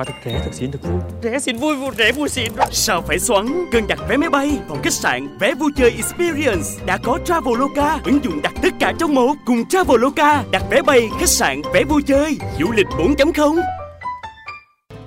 [0.00, 1.00] Có thật rẻ, thật xịn, thật vui.
[1.22, 3.46] Rẻ xịn vui, vui rẻ vui xịn Sao phải xoắn?
[3.72, 7.98] Cần đặt vé máy bay, phòng khách sạn, vé vui chơi Experience Đã có Traveloka,
[8.04, 11.84] ứng dụng đặt tất cả trong một Cùng Traveloka, đặt vé bay, khách sạn, vé
[11.84, 13.79] vui chơi Du lịch 4.0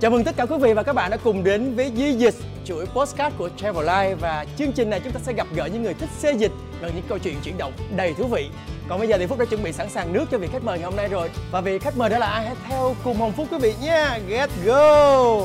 [0.03, 2.33] Chào mừng tất cả quý vị và các bạn đã cùng đến với Di Dịch,
[2.65, 5.83] chuỗi postcard của Travel Life và chương trình này chúng ta sẽ gặp gỡ những
[5.83, 6.51] người thích xê dịch
[6.81, 8.49] và những câu chuyện chuyển động đầy thú vị.
[8.89, 10.77] Còn bây giờ thì Phúc đã chuẩn bị sẵn sàng nước cho vị khách mời
[10.77, 13.31] ngày hôm nay rồi và vị khách mời đó là ai hãy theo cùng Hồng
[13.31, 14.19] Phúc quý vị nha.
[14.27, 15.41] Get go.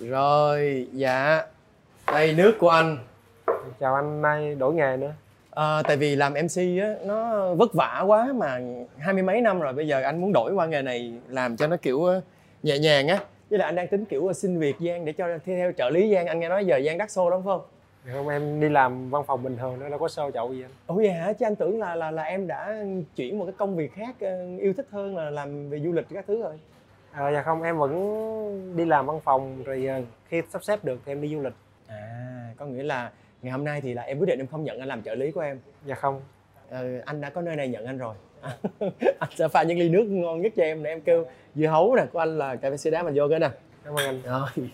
[0.00, 1.42] Rồi, dạ.
[2.06, 2.98] Đây nước của anh.
[3.80, 5.12] chào anh nay đổi nghề nữa
[5.50, 8.60] À, tại vì làm MC á nó vất vả quá mà
[8.98, 11.66] hai mươi mấy năm rồi bây giờ anh muốn đổi qua nghề này làm cho
[11.66, 12.20] nó kiểu ờ,
[12.62, 13.18] nhẹ nhàng á
[13.54, 16.26] với lại anh đang tính kiểu xin việc Giang để cho theo trợ lý Giang
[16.26, 17.62] anh nghe nói giờ Giang đắt xô lắm phải không?
[18.12, 20.70] Không em đi làm văn phòng bình thường nó đâu có sâu chậu gì anh
[20.86, 21.32] Ủa vậy hả?
[21.32, 22.84] Chứ anh tưởng là là là em đã
[23.16, 26.06] chuyển một cái công việc khác ờ, yêu thích hơn là làm về du lịch
[26.14, 26.58] các thứ rồi.
[27.12, 31.00] à, dạ không em vẫn đi làm văn phòng rồi ờ, khi sắp xếp được
[31.06, 31.54] thì em đi du lịch
[31.88, 31.98] À,
[32.56, 33.10] có nghĩa là
[33.42, 35.30] ngày hôm nay thì là em quyết định em không nhận anh làm trợ lý
[35.30, 35.58] của em.
[35.86, 36.20] dạ không
[36.70, 38.14] Ờ, anh đã có nơi này nhận anh rồi.
[39.18, 41.96] anh sẽ pha những ly nước ngon nhất cho em để em kêu dưa hấu
[41.96, 43.50] nè, của anh là cà phê sữa đá mình vô cái nè.
[43.84, 44.68] cảm ơn anh Rồi.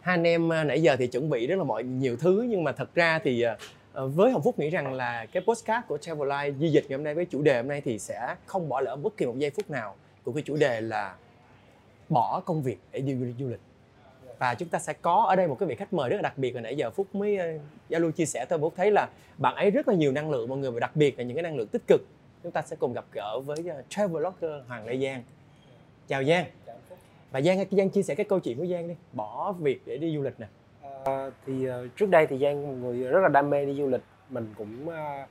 [0.00, 2.64] Hai anh em à, nãy giờ thì chuẩn bị rất là mọi nhiều thứ nhưng
[2.64, 3.56] mà thật ra thì à,
[3.92, 6.96] ờ, với Hồng Phúc nghĩ rằng là cái postcard của Travel Life di dịch ngày
[6.96, 9.38] hôm nay với chủ đề hôm nay thì sẽ không bỏ lỡ bất kỳ một
[9.38, 11.14] giây phút nào của cái chủ đề là
[12.08, 13.60] bỏ công việc để đi du lịch
[14.38, 16.38] và chúng ta sẽ có ở đây một cái vị khách mời rất là đặc
[16.38, 17.38] biệt hồi nãy giờ Phúc mới
[17.88, 20.48] giao lưu chia sẻ tôi Phúc thấy là bạn ấy rất là nhiều năng lượng
[20.48, 22.00] mọi người và đặc biệt là những cái năng lượng tích cực
[22.42, 25.22] chúng ta sẽ cùng gặp gỡ với ờ, travelogger Hoàng Lê Giang.
[26.08, 26.44] Chào Giang.
[27.30, 28.94] Và Giang Giang chia sẻ cái câu chuyện của Giang đi.
[29.12, 30.46] Bỏ việc để đi du lịch nè.
[31.04, 33.88] Ờ, thì ờ, trước đây thì Giang một người rất là đam mê đi du
[33.88, 34.02] lịch.
[34.28, 35.26] Mình cũng ờ,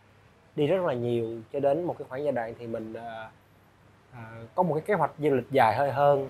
[0.56, 3.30] đi rất là nhiều cho đến một cái khoảng giai đoạn thì mình ờ,
[4.14, 4.20] ờ,
[4.56, 6.30] có một cái kế hoạch du lịch dài hơi hơn.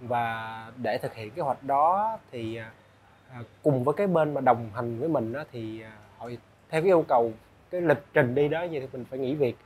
[0.00, 2.56] Và để thực hiện kế hoạch đó thì
[3.30, 5.82] ờ, cùng với cái bên mà đồng hành với mình đó thì
[6.18, 6.28] họ
[6.70, 7.32] theo cái yêu cầu
[7.70, 9.56] cái lịch trình đi đó vậy thì mình phải nghỉ việc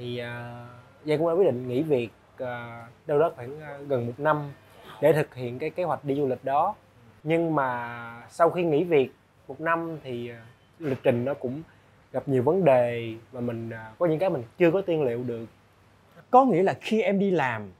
[0.00, 0.66] thì ờ,
[1.04, 4.52] Giang cũng đã quyết định nghỉ việc ờ, đâu đó khoảng ờ, gần một năm
[5.00, 6.74] để thực hiện cái kế hoạch đi du lịch đó.
[7.22, 9.12] Nhưng mà sau khi nghỉ việc
[9.48, 10.36] một năm thì ờ,
[10.78, 11.62] lịch trình nó cũng
[12.12, 15.24] gặp nhiều vấn đề và mình ờ, có những cái mình chưa có tiên liệu
[15.24, 15.46] được.
[16.30, 17.70] Có nghĩa là khi em đi làm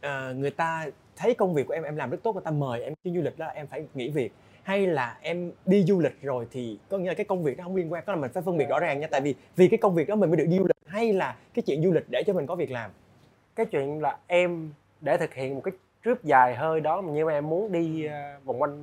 [0.00, 0.86] ờ, người ta
[1.16, 3.22] thấy công việc của em em làm rất tốt người ta mời em đi du
[3.22, 4.32] lịch đó em phải nghỉ việc
[4.66, 7.64] hay là em đi du lịch rồi thì có nghĩa là cái công việc đó
[7.64, 9.06] không liên quan có là mình phải phân biệt rõ ràng nha.
[9.10, 11.36] Tại vì vì cái công việc đó mình mới được đi du lịch hay là
[11.54, 12.90] cái chuyện du lịch để cho mình có việc làm?
[13.54, 15.72] Cái chuyện là em để thực hiện một cái
[16.04, 18.78] trip dài hơi đó mà em muốn đi ờ, vòng quanh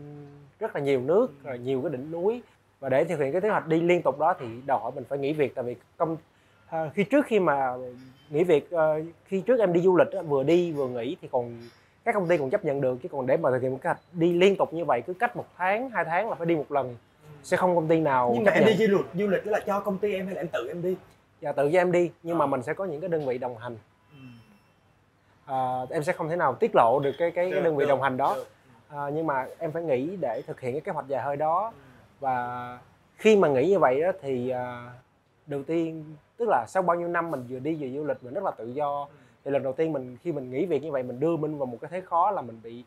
[0.60, 2.42] rất là nhiều nước rồi nhiều cái đỉnh núi.
[2.80, 5.04] Và để thực hiện cái kế hoạch đi liên tục đó thì đòi hỏi mình
[5.10, 5.56] phải nghỉ việc.
[5.56, 6.18] Tại vì công
[6.70, 7.74] ờ, khi trước khi mà
[8.30, 11.28] nghỉ việc ờ, khi trước em đi du lịch á, vừa đi vừa nghỉ thì
[11.32, 11.58] còn
[12.06, 13.88] các công ty còn chấp nhận được chứ còn để mà thực hiện một kế
[13.88, 16.56] hoạch đi liên tục như vậy cứ cách một tháng hai tháng là phải đi
[16.56, 16.96] một lần.
[17.44, 18.78] Sẽ không công ty nào nhưng mà em nhận.
[18.78, 20.68] đi du lịch du lịch đó là cho công ty em hay là em tự
[20.68, 20.96] em đi?
[21.42, 23.58] Và tự do em đi nhưng mà mình sẽ có những cái đơn vị đồng
[23.58, 23.78] hành.
[25.46, 28.02] À, em sẽ không thể nào tiết lộ được cái cái, cái đơn vị đồng
[28.02, 28.38] hành đó.
[28.90, 31.74] à, nhưng mà em phải nghĩ để thực hiện cái kế hoạch dài hơi đó.
[32.20, 32.80] Và
[33.18, 34.92] khi mà nghĩ như vậy đó thì à,
[35.48, 38.34] đầu tiên tức là sau bao nhiêu năm mình vừa đi vừa du lịch mình
[38.34, 39.08] rất là tự do
[39.46, 41.66] thì lần đầu tiên mình khi mình nghỉ việc như vậy mình đưa mình vào
[41.66, 42.84] một cái thế khó là mình bị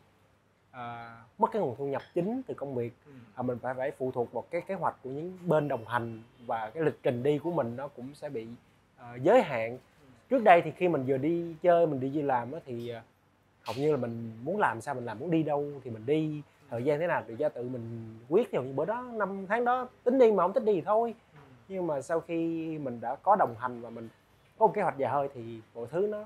[0.71, 2.93] à, mất cái nguồn thu nhập chính từ công việc.
[3.35, 6.21] À, mình phải phải phụ thuộc vào cái kế hoạch của những bên đồng hành
[6.45, 8.47] và cái lịch trình đi của mình nó cũng sẽ bị
[8.97, 9.77] à, giới hạn.
[10.29, 13.03] Trước đây thì khi mình vừa đi chơi mình đi đi làm á, thì à,
[13.63, 16.41] hầu như là mình muốn làm sao mình làm muốn đi đâu thì mình đi.
[16.69, 19.65] Thời gian thế nào tự do tự mình quyết dụ như bữa đó năm tháng
[19.65, 21.15] đó tính đi mà không thích đi thì thôi.
[21.67, 22.37] Nhưng mà sau khi
[22.77, 24.09] mình đã có đồng hành và mình
[24.57, 26.25] có một kế hoạch dài hơi thì mọi thứ nó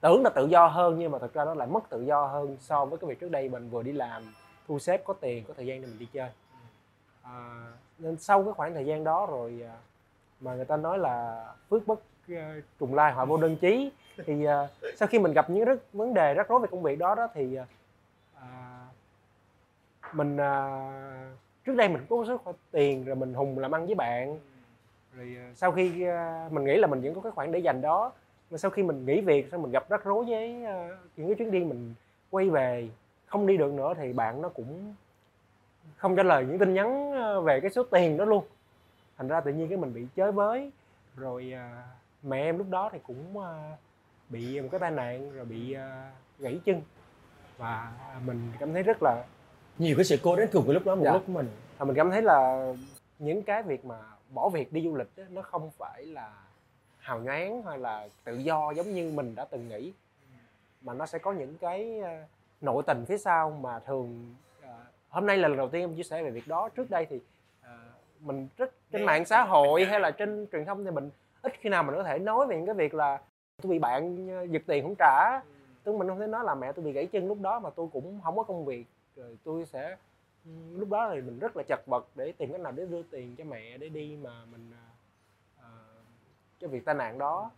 [0.00, 2.56] tưởng là tự do hơn nhưng mà thật ra nó lại mất tự do hơn
[2.60, 4.34] so với cái việc trước đây mình vừa đi làm
[4.68, 6.28] thu xếp có tiền có thời gian để mình đi chơi.
[7.22, 7.66] À,
[7.98, 9.76] nên sau cái khoảng thời gian đó rồi à,
[10.40, 13.90] mà người ta nói là phước bất ờ, trùng lai họa vô đơn chí
[14.26, 16.98] thì ờ, sau khi mình gặp những rất vấn đề rắc rối về công việc
[16.98, 17.58] đó đó thì
[18.34, 18.86] à,
[20.12, 20.80] mình à,
[21.64, 24.38] trước đây mình có rất là tiền rồi mình hùng làm ăn với bạn.
[25.16, 27.80] Rồi ờ, sau khi ờ, mình nghĩ là mình vẫn có cái khoản để dành
[27.80, 28.12] đó
[28.50, 31.34] mà sau khi mình nghỉ việc xong mình gặp rắc rối với ờ, những cái
[31.34, 31.94] chuyến đi mình
[32.30, 32.88] quay về
[33.26, 34.94] không đi được nữa thì bạn nó cũng
[35.96, 38.44] không trả lời những tin nhắn ờ, về cái số tiền đó luôn.
[39.18, 40.70] Thành ra tự nhiên cái mình bị chới với
[41.16, 41.82] rồi à,
[42.22, 43.76] mẹ em lúc đó thì cũng à,
[44.28, 46.82] bị một cái tai nạn rồi bị à, gãy chân.
[47.58, 47.92] Và
[48.26, 49.24] mình cảm thấy rất là
[49.78, 51.12] nhiều cái sự cô đến cùng cái lúc đó một Dạ.
[51.12, 51.48] lúc mình.
[51.78, 52.72] Và mình cảm thấy là
[53.18, 53.98] những cái việc mà
[54.34, 56.32] bỏ việc đi du lịch á, nó không phải là
[57.06, 59.92] hào nhoáng hay là tự do giống như mình đã từng nghĩ.
[60.80, 62.24] Mà nó sẽ có những cái ờ,
[62.60, 64.70] nội tình phía sau mà thường uh,
[65.08, 66.68] hôm nay là lần đầu tiên em chia sẻ về việc đó.
[66.68, 67.68] Trước đây thì uh,
[68.20, 71.10] mình rất trên mạng xã hội hay là trên truyền thông thì mình
[71.42, 73.20] ít khi nào mình có thể nói về những cái việc là
[73.62, 75.40] tôi bị bạn giật tiền không trả.
[75.84, 77.88] Tức mình không thể nói là mẹ tôi bị gãy chân lúc đó mà tôi
[77.92, 78.86] cũng không có công việc.
[79.16, 79.96] Rồi tôi sẽ
[80.72, 83.36] lúc đó thì mình rất là chật vật để tìm cách nào để đưa tiền
[83.36, 84.70] cho mẹ để đi mà mình
[86.60, 87.50] cho việc tai nạn đó.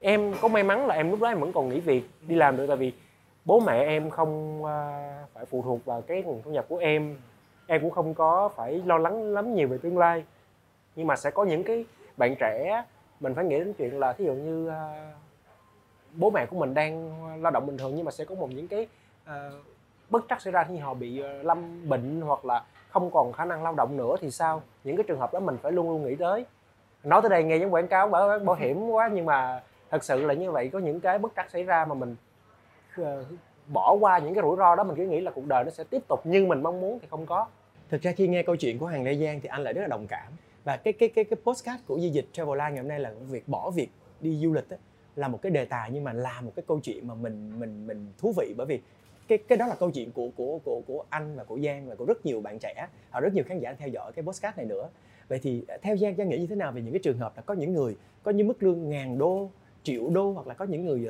[0.00, 2.56] Em có may mắn là em lúc đó em vẫn còn nghỉ việc đi làm
[2.56, 2.92] được tại vì
[3.44, 7.16] bố mẹ em không à, phải phụ thuộc vào cái nguồn thu nhập của em.
[7.66, 10.24] Em cũng không có phải lo lắng lắm nhiều về tương lai.
[10.96, 11.84] Nhưng mà sẽ có những cái
[12.16, 12.84] bạn trẻ
[13.20, 14.72] mình phải nghĩ đến chuyện là thí dụ như uh,
[16.14, 17.12] bố mẹ của mình đang
[17.42, 18.86] lao động bình thường nhưng mà sẽ có một những cái
[19.24, 19.32] uh,
[20.10, 23.44] bất trắc xảy ra khi họ bị uh, lâm bệnh hoặc là không còn khả
[23.44, 24.62] năng lao động nữa thì sao?
[24.84, 26.44] Những cái trường hợp đó mình phải luôn luôn nghĩ tới
[27.08, 30.26] nói tới đây nghe những quảng cáo bảo bảo hiểm quá nhưng mà thật sự
[30.26, 32.16] là như vậy có những cái bất trắc xảy ra mà mình
[32.96, 33.24] ờ,
[33.68, 35.84] bỏ qua những cái rủi ro đó mình cứ nghĩ là cuộc đời nó sẽ
[35.84, 37.46] tiếp tục như mình mong muốn thì không có.
[37.90, 39.88] Thực ra khi nghe câu chuyện của hàng lê giang thì anh lại rất là
[39.88, 40.32] đồng cảm.
[40.64, 43.48] Và cái cái cái cái postcard của di dịch Travelline ngày hôm nay là việc
[43.48, 43.90] bỏ việc
[44.20, 44.78] đi du lịch ấy,
[45.16, 47.86] là một cái đề tài nhưng mà là một cái câu chuyện mà mình mình
[47.86, 48.54] mình thú vị.
[48.56, 48.80] Bởi vì
[49.28, 51.94] cái cái đó là câu chuyện của của của của anh và của Giang và
[51.94, 52.86] của rất nhiều bạn trẻ.
[53.12, 54.88] Và rất nhiều khán giả theo dõi cái postcard này nữa
[55.28, 57.42] vậy thì theo Giang Giang nghĩ như thế nào về những cái trường hợp là
[57.42, 59.50] có những người có những mức lương ngàn đô
[59.82, 61.08] triệu đô hoặc là có những người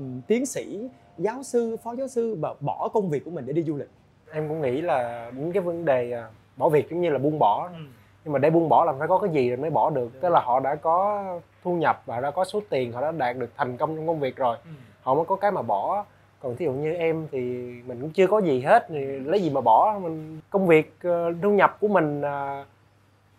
[0.00, 0.88] uh, tiến sĩ
[1.18, 3.90] giáo sư phó giáo sư và bỏ công việc của mình để đi du lịch?
[4.32, 6.22] Em cũng nghĩ là những cái vấn đề
[6.56, 7.70] bỏ việc giống như là buông bỏ.
[7.72, 7.84] Ừ.
[8.24, 10.20] Nhưng mà để buông bỏ là phải có cái gì rồi mới bỏ được.
[10.20, 11.24] Tức là họ đã có
[11.62, 14.20] thu nhập và đã có số tiền họ đã đạt được thành công trong công
[14.20, 14.56] việc rồi.
[14.64, 14.70] Ừ.
[15.02, 16.04] họ mới có cái mà bỏ.
[16.40, 17.40] Còn thí dụ như em thì
[17.86, 19.98] mình cũng chưa có gì hết thì lấy gì mà bỏ?
[20.02, 22.22] Mình công việc ờ, thu nhập của mình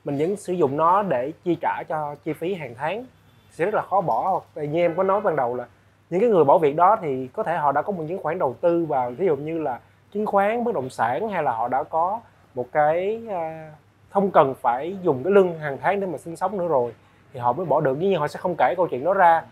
[0.06, 3.06] mình vẫn sử dụng nó để chi trả cho chi phí hàng tháng.
[3.52, 4.30] Sẽ rất là khó bỏ.
[4.30, 5.66] Hoặc như em có nói ban đầu là
[6.10, 8.40] những cái người bỏ việc đó thì có thể họ đã có một những khoản
[8.40, 9.80] đầu tư vào ví dụ như là
[10.12, 12.20] chứng khoán bất động sản hay là họ đã có
[12.56, 13.74] một cái uh,
[14.10, 16.94] không cần phải dùng cái lương hàng tháng để mà sinh sống nữa rồi
[17.34, 17.98] thì họ mới bỏ được.
[18.00, 19.44] Nhưng họ sẽ không kể câu chuyện đó ra.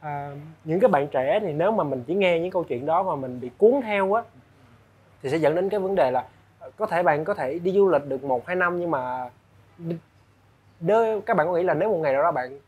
[0.00, 0.30] À,
[0.64, 3.16] những cái bạn trẻ thì nếu mà mình chỉ nghe những câu chuyện đó mà
[3.16, 4.22] mình bị cuốn theo á
[5.22, 6.24] thì sẽ dẫn đến cái vấn đề là
[6.76, 9.30] có thể bạn có thể đi du lịch được một hai năm nhưng mà
[10.80, 12.58] đơ, các bạn có nghĩ là nếu một ngày nào đó bạn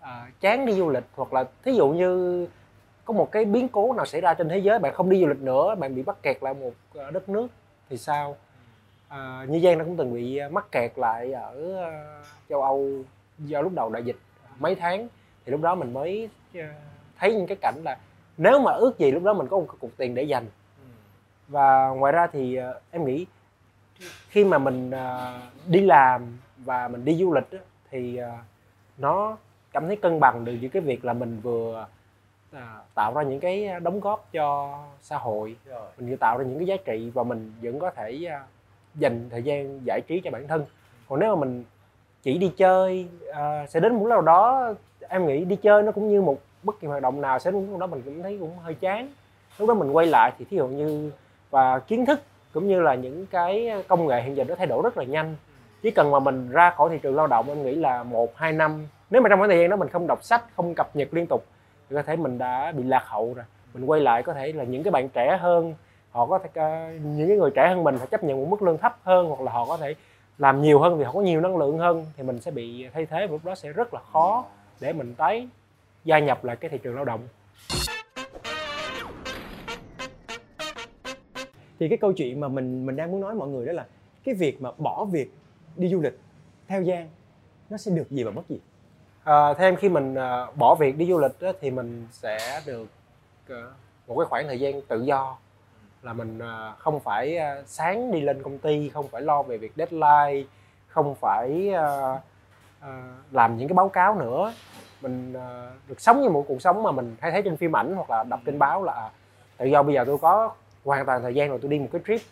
[0.00, 2.46] à, chán đi du lịch hoặc là thí dụ như
[3.04, 5.26] có một cái biến cố nào xảy ra trên thế giới bạn không đi du
[5.26, 7.46] lịch nữa bạn bị mắc kẹt lại một ờ, đất nước
[7.90, 8.36] thì sao?
[9.08, 12.90] À, như giang nó cũng từng bị mắc kẹt lại ở ờ, châu âu
[13.38, 14.16] do lúc đầu đại dịch
[14.58, 15.08] mấy tháng
[15.44, 16.60] thì lúc đó mình mới ờ,
[17.18, 17.98] thấy những cái cảnh là
[18.36, 20.46] nếu mà ước gì lúc đó mình có một cục tiền để dành.
[21.48, 22.58] Và ngoài ra thì
[22.90, 23.26] em nghĩ
[24.28, 24.92] khi mà mình
[25.66, 28.20] đi làm và mình đi du lịch thì
[28.98, 29.36] nó
[29.72, 31.86] cảm thấy cân bằng được giữa cái việc là mình vừa
[32.94, 35.56] tạo ra những cái đóng góp cho xã hội
[35.98, 38.28] mình vừa tạo ra những cái giá trị và mình vẫn có thể
[38.94, 40.64] dành thời gian giải trí cho bản thân.
[41.08, 41.64] Còn nếu mà mình
[42.22, 44.74] chỉ đi chơi uh, sẽ đến một lúc nào đó
[45.08, 47.70] em nghĩ đi chơi nó cũng như một bất kỳ hoạt động nào sẽ đến
[47.70, 49.12] lúc đó mình cũng thấy cũng hơi chán.
[49.58, 51.10] Lúc đó mình quay lại thì thí dụ như
[51.50, 52.20] và kiến thức
[52.52, 55.36] cũng như là những cái công nghệ hiện giờ nó thay đổi rất là nhanh
[55.82, 58.52] chỉ cần mà mình ra khỏi thị trường lao động em nghĩ là một, hai
[58.52, 61.14] năm, nếu mà trong khoảng thời gian đó mình không đọc sách, không cập nhật
[61.14, 61.44] liên tục,
[61.90, 63.44] thì có thể mình đã bị lạc hậu rồi.
[63.74, 65.74] Mình quay lại có thể là những cái bạn trẻ hơn,
[66.10, 68.62] họ có thể ờ, những cái người trẻ hơn mình phải chấp nhận một mức
[68.62, 69.94] lương thấp hơn, hoặc là họ có thể
[70.38, 73.06] làm nhiều hơn vì họ có nhiều năng lượng hơn, thì mình sẽ bị thay
[73.06, 74.44] thế và lúc đó sẽ rất là khó
[74.80, 75.48] để mình tái
[76.04, 77.20] gia nhập lại cái thị trường lao động.
[81.80, 83.86] Thì cái câu chuyện mà mình mình đang muốn nói mọi người đó là
[84.24, 85.30] cái việc mà bỏ việc
[85.76, 86.18] đi du lịch
[86.68, 87.08] theo Giang
[87.70, 88.60] nó sẽ được gì và mất gì?
[89.24, 92.60] À, theo em khi mình uh, bỏ việc đi du lịch đó, thì mình sẽ
[92.66, 92.86] được
[93.52, 93.56] uh,
[94.06, 95.36] một cái khoảng thời gian tự do.
[96.02, 99.58] Là mình à, không phải à, sáng đi lên công ty không phải lo về
[99.58, 100.48] việc deadline
[100.86, 102.20] không phải à,
[102.80, 104.52] à làm những cái báo cáo nữa.
[105.00, 105.32] Mình
[105.88, 108.24] được sống như một cuộc sống mà mình hay thấy trên phim ảnh hoặc là
[108.24, 109.10] đọc trên báo là
[109.56, 112.00] tự do bây giờ tôi có hoàn toàn thời gian rồi tôi đi một cái
[112.06, 112.26] trip.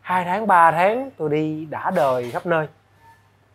[0.00, 2.68] Hai tháng ba tháng tôi đi đã đời khắp nơi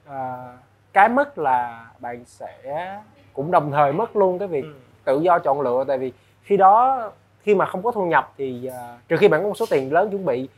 [0.09, 0.53] à,
[0.93, 2.99] cái mất là bạn sẽ
[3.33, 4.73] cũng đồng thời mất luôn cái việc ừ.
[5.03, 5.83] tự do chọn lựa.
[5.87, 6.13] Tại vì
[6.43, 9.57] khi đó khi mà không có thu nhập thì uh, trừ khi bạn có một
[9.57, 10.49] số tiền lớn chuẩn bị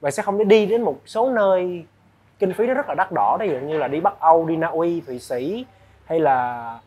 [0.00, 1.84] bạn sẽ không đi đến một số nơi
[2.38, 3.36] kinh phí nó rất là đắt đỏ.
[3.40, 5.66] Ví dụ như là đi Bắc Âu, đi Na Uy, Thụy Sĩ
[6.04, 6.78] hay là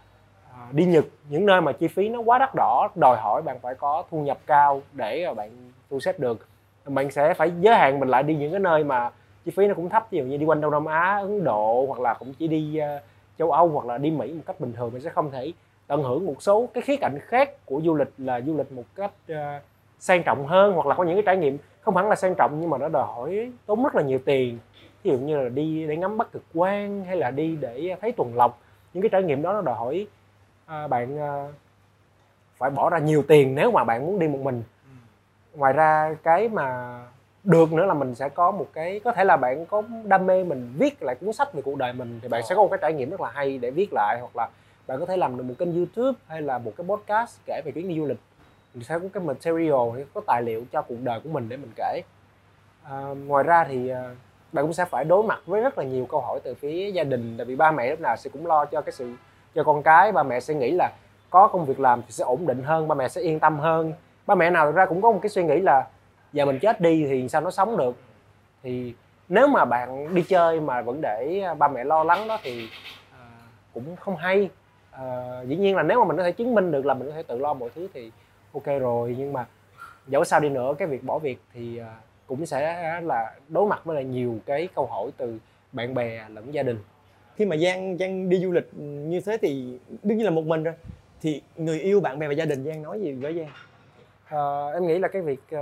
[0.52, 1.06] uh, đi Nhật.
[1.30, 4.20] Những nơi mà chi phí nó quá đắt đỏ đòi hỏi bạn phải có thu
[4.20, 5.50] nhập cao để bạn
[5.90, 6.48] thu xếp được.
[6.86, 9.10] Bạn sẽ phải giới hạn mình lại đi những cái nơi mà
[9.46, 11.86] chi phí nó cũng thấp ví dụ như đi quanh Đông Nam Á, Ấn Độ
[11.88, 13.02] hoặc là cũng chỉ đi uh,
[13.38, 15.54] châu Âu hoặc là đi Mỹ một cách bình thường mình sẽ không thể
[15.88, 18.84] tận hưởng một số cái khía cạnh khác của du lịch là du lịch một
[18.96, 19.38] cách uh,
[20.00, 22.58] sang trọng hơn hoặc là có những cái trải nghiệm không hẳn là sang trọng
[22.62, 24.58] nhưng mà nó đòi hỏi tốn rất là nhiều tiền.
[25.04, 28.12] Ví dụ như là đi để ngắm bắc cực quang hay là đi để thấy
[28.12, 28.60] tuần lộc
[28.94, 30.08] những cái trải nghiệm đó nó đòi hỏi
[30.66, 31.48] à, bạn à,
[32.58, 34.64] phải bỏ ra nhiều tiền nếu mà bạn muốn đi một mình.
[35.56, 37.00] Ngoài ra cái mà
[37.44, 40.44] được nữa là mình sẽ có một cái có thể là bạn có đam mê
[40.44, 42.80] mình viết lại cuốn sách về cuộc đời mình thì bạn sẽ có một cái
[42.82, 44.50] trải nghiệm rất là hay để viết lại hoặc là
[44.88, 47.72] bạn có thể làm được một kênh youtube hay là một cái podcast kể về
[47.72, 48.20] chuyến đi du lịch.
[48.74, 51.58] Mình sẽ có cái material hay có tài liệu cho cuộc đời của mình để
[51.58, 52.02] mình kể.
[52.84, 54.16] À, ngoài ra thì à,
[54.52, 57.04] bạn cũng sẽ phải đối mặt với rất là nhiều câu hỏi từ phía gia
[57.04, 59.14] đình tại vì ba mẹ lúc nào sẽ cũng lo cho cái sự
[59.56, 60.12] cho con cái.
[60.12, 60.92] Ba mẹ sẽ nghĩ là
[61.30, 63.94] có công việc làm thì sẽ ổn định hơn ba mẹ sẽ yên tâm hơn.
[64.28, 65.88] Ba mẹ nào thực ra cũng có một cái suy nghĩ là
[66.34, 67.96] giờ mình chết đi thì sao nó sống được?
[68.64, 68.94] Thì
[69.30, 72.70] nếu mà bạn đi chơi mà vẫn để ba mẹ lo lắng đó thì
[73.12, 73.26] à,
[73.74, 74.50] cũng không hay.
[74.92, 77.14] À, dĩ nhiên là nếu mà mình có thể chứng minh được là mình có
[77.14, 78.12] thể tự lo mọi thứ thì
[78.54, 79.16] ok rồi.
[79.18, 79.46] Nhưng mà
[80.08, 81.96] dẫu sao đi nữa cái việc bỏ việc thì à,
[82.28, 85.38] cũng sẽ là đối mặt với lại nhiều cái câu hỏi từ
[85.72, 86.80] bạn bè lẫn gia đình.
[87.36, 90.64] Khi mà giang giang đi du lịch như thế thì đương nhiên là một mình
[90.64, 90.74] rồi.
[91.22, 93.50] Thì người yêu bạn bè và gia đình giang nói gì với giang?
[94.26, 95.60] À, em nghĩ là cái việc uh,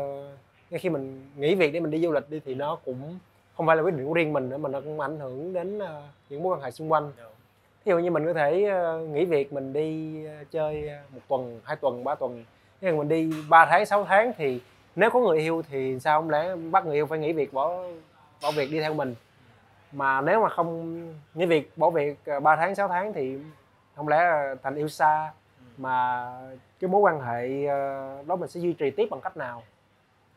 [0.70, 3.20] ngay khi mình nghỉ việc để mình đi du lịch đi thì nó cũng
[3.58, 5.78] không phải là quyết định của riêng mình nữa mà nó cũng ảnh hưởng đến
[5.78, 5.88] uh,
[6.30, 7.12] những mối quan hệ xung quanh.
[7.86, 11.60] Ví dụ như mình có thể uh, nghỉ việc mình đi uh, chơi một tuần
[11.64, 12.46] hai tuần ba tuần.
[12.82, 14.62] Nhưng mình đi 3 tháng 6 tháng thì
[14.96, 16.22] nếu có người yêu thì sao?
[16.22, 17.84] Không lẽ bắt người yêu phải nghỉ việc bỏ
[18.42, 19.16] bỏ việc đi theo mình?
[19.92, 21.00] Mà nếu mà không
[21.34, 23.38] nghỉ việc bỏ việc 3 tháng 6 tháng thì
[23.96, 24.20] không lẽ
[24.64, 25.32] thành yêu xa?
[25.78, 26.28] Mà
[26.80, 27.68] cái mối quan hệ
[28.26, 29.64] đó mình sẽ duy trì tiếp bằng cách nào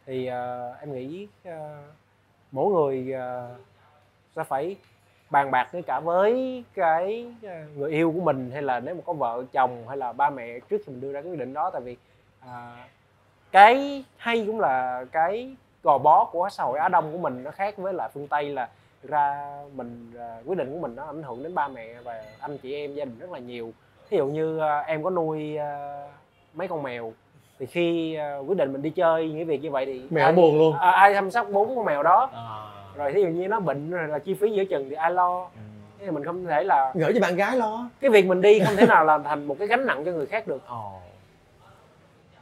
[0.07, 1.53] thì uh, em nghĩ uh,
[2.53, 3.61] mỗi người uh,
[4.37, 4.77] sẽ phải
[5.31, 7.35] bàn bạc với cả với cái
[7.77, 10.61] người yêu của mình hay là nếu mà có vợ chồng hay là ba mẹ
[10.61, 11.71] trước khi mình đưa ra cái quyết định đó.
[11.71, 11.97] Tại vì
[12.41, 12.87] à,
[13.53, 17.51] cái hay cũng là cái gò bó của xã hội Á Đông của mình nó
[17.51, 18.69] khác với lại phương Tây là
[19.03, 22.25] thực ra mình à, quyết định của mình nó ảnh hưởng đến ba mẹ và
[22.41, 23.73] anh chị em gia đình rất là nhiều.
[24.11, 26.03] Ví dụ như à, em có nuôi à,
[26.55, 27.13] mấy con mèo
[27.63, 30.33] thì khi uh, quyết định mình đi chơi những việc như vậy thì mèo ai,
[30.33, 32.45] buồn luôn à, ai chăm sóc bốn con mèo đó à.
[32.97, 35.49] rồi thí dụ như nó bệnh rồi là chi phí giữa chừng thì ai lo
[35.55, 35.61] ừ.
[35.99, 38.77] thế mình không thể là gửi cho bạn gái lo cái việc mình đi không
[38.77, 40.93] thể nào làm thành một cái gánh nặng cho người khác được Ồ.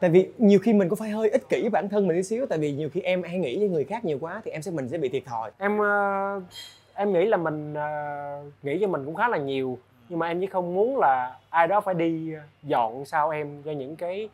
[0.00, 2.22] tại vì nhiều khi mình cũng phải hơi ích kỷ với bản thân mình tí
[2.22, 4.62] xíu tại vì nhiều khi em hay nghĩ với người khác nhiều quá thì em
[4.62, 6.42] sẽ mình sẽ bị thiệt thòi em uh,
[6.94, 10.40] em nghĩ là mình uh, nghĩ cho mình cũng khá là nhiều nhưng mà em
[10.40, 14.28] chỉ không muốn là ai đó phải đi dọn sau em cho những cái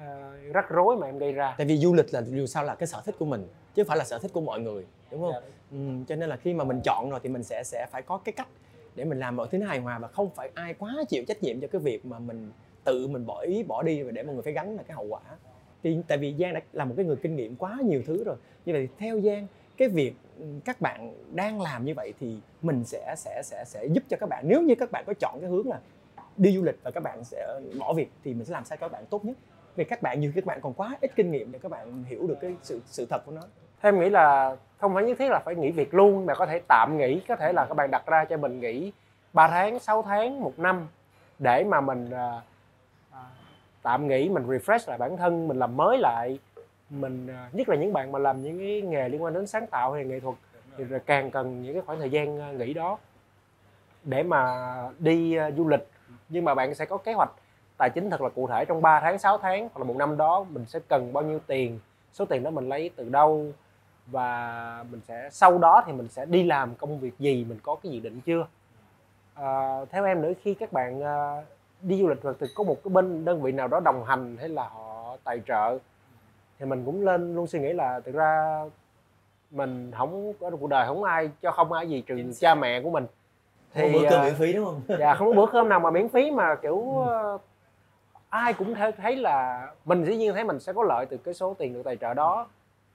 [0.00, 1.54] uh, rắc rối mà em gây ra.
[1.58, 3.88] Tại vì du lịch là dù sao là cái sở thích của mình chứ không
[3.88, 5.32] phải là sở thích của mọi người đúng không.
[5.32, 5.40] Dạ.
[5.70, 5.76] ừ,
[6.08, 8.32] cho nên là khi mà mình chọn rồi thì mình sẽ sẽ phải có cái
[8.32, 8.48] cách
[8.94, 11.42] để mình làm mọi thứ nó hài hòa và không phải ai quá chịu trách
[11.42, 12.50] nhiệm cho cái việc mà mình
[12.84, 15.06] tự mình bỏ ý bỏ đi và để mọi người phải gánh là cái hậu
[15.06, 15.20] quả.
[15.82, 18.36] Thì tại vì giang đã là một cái người kinh nghiệm quá nhiều thứ rồi.
[18.66, 22.84] Như vậy theo giang cái việc ừ, các bạn đang làm như vậy thì mình
[22.84, 24.44] sẽ sẽ sẽ sẽ giúp cho các bạn.
[24.48, 25.80] Nếu như các bạn có chọn cái hướng là
[26.36, 28.92] đi du lịch và các bạn sẽ bỏ việc thì mình sẽ làm sao các
[28.92, 29.36] bạn tốt nhất
[29.76, 32.26] vì các bạn như các bạn còn quá ít kinh nghiệm để các bạn hiểu
[32.26, 33.40] được cái sự sự thật của nó.
[33.82, 36.46] Theo em nghĩ là không phải nhất thiết là phải nghỉ việc luôn mà có
[36.46, 38.92] thể tạm nghỉ có thể là các bạn đặt ra cho mình nghỉ
[39.32, 40.88] 3 tháng 6 tháng một năm
[41.38, 42.42] để mà mình uh,
[43.82, 46.38] tạm nghỉ mình refresh lại bản thân mình làm mới lại.
[46.90, 49.66] Mình uh, nhất là những bạn mà làm những cái nghề liên quan đến sáng
[49.66, 50.36] tạo hay nghệ thuật
[50.76, 52.98] thì càng cần những cái khoảng thời gian nghỉ đó
[54.04, 55.88] để mà đi uh, du lịch.
[56.28, 57.30] Nhưng mà bạn sẽ có kế hoạch
[57.80, 60.16] tài chính thật là cụ thể trong 3 tháng 6 tháng hoặc là một năm
[60.16, 61.78] đó mình sẽ cần bao nhiêu tiền
[62.12, 63.46] số tiền đó mình lấy từ đâu
[64.06, 67.76] và mình sẽ sau đó thì mình sẽ đi làm công việc gì mình có
[67.82, 68.46] cái dự định chưa?
[69.34, 71.44] À, theo em nữa khi các bạn uh,
[71.82, 74.48] đi du lịch thì có một cái bên đơn vị nào đó đồng hành hay
[74.48, 75.78] là họ tài trợ
[76.58, 78.64] thì mình cũng lên luôn suy nghĩ là thực ra
[79.50, 82.90] mình không có cuộc đời không ai cho không ai gì trừ cha mẹ của
[82.90, 83.06] mình.
[83.72, 84.82] Thì không bữa cơm miễn phí đúng không?
[84.98, 87.38] dạ không có bữa cơm nào mà miễn phí mà kiểu ừ
[88.30, 91.54] ai cũng thấy là mình dĩ nhiên thấy mình sẽ có lợi từ cái số
[91.58, 92.48] tiền được tài trợ đó.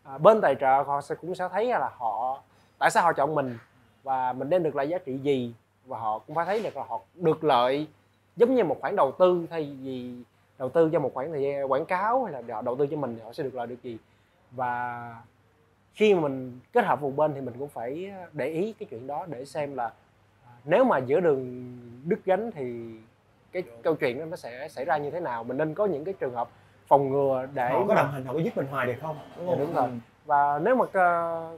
[0.03, 2.41] À, bên tài trợ họ sẽ cũng sẽ thấy là họ
[2.79, 3.57] tại sao họ chọn mình
[4.03, 5.53] và mình đem được lại giá trị gì
[5.85, 7.87] và họ cũng phải thấy được là họ được lợi
[8.35, 10.13] giống như một khoản đầu tư thay vì
[10.57, 12.97] đầu tư cho một khoản thời gian quảng cáo hay là họ đầu tư cho
[12.97, 13.97] mình thì họ sẽ được lợi được gì.
[14.51, 15.15] Và
[15.93, 19.07] khi mà mình kết hợp vùng bên thì mình cũng phải để ý cái chuyện
[19.07, 19.85] đó để xem là
[20.45, 22.91] à, nếu mà giữa đường đứt gánh thì
[23.55, 26.05] cái câu chuyện đó nó sẽ xảy ra như thế nào mình nên có những
[26.05, 26.49] cái trường hợp
[26.87, 29.17] phòng ngừa để họ có đồng hành họ có giúp mình hoài được không?
[29.37, 29.57] Đúng, không?
[29.57, 29.85] Dạ, đúng rồi.
[29.85, 29.91] Ừ.
[30.25, 30.85] và nếu mà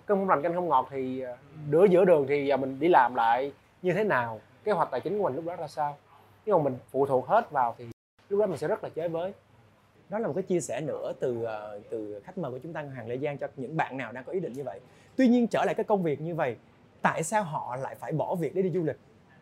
[0.06, 1.24] cơm không lành canh không ngọt thì
[1.70, 3.52] đứa giữa đường thì giờ mình đi làm lại
[3.82, 4.40] như thế nào?
[4.64, 5.98] Kế hoạch tài chính của mình lúc đó ra sao?
[6.46, 7.86] Nếu mà mình phụ thuộc hết vào thì
[8.30, 9.34] lúc đó mình sẽ rất là chế với
[10.10, 12.82] đó là một cái chia sẻ nữa từ uh, từ khách mời của chúng ta
[12.82, 14.80] ngân hàng Lê Giang cho những bạn nào đang có ý định như vậy.
[15.16, 16.56] Tuy nhiên trở lại cái công việc như vậy
[17.02, 18.98] tại sao họ lại phải bỏ việc để đi du lịch?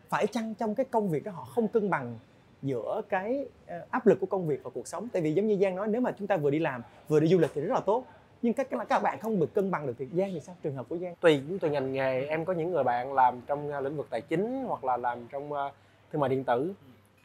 [0.10, 2.20] Phải chăng trong cái công việc đó họ không cân bằng
[2.66, 5.08] giữa cái uh, áp lực của công việc và cuộc sống.
[5.14, 7.28] Tại vì giống như Giang nói nếu mà chúng ta vừa đi làm vừa đi
[7.28, 8.04] du lịch thì rất là tốt.
[8.42, 10.56] Nhưng các các bạn không được cân bằng được thì Giang thì sao?
[10.64, 11.16] Trường hợp của Giang?
[11.16, 12.26] Tùy cũng tùy ngành nghề.
[12.26, 15.28] Em có những người bạn làm trong uh, lĩnh vực tài chính hoặc là làm
[15.32, 15.58] trong uh,
[16.12, 16.74] thương mại điện tử.